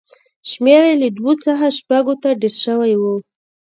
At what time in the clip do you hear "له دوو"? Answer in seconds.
1.01-1.31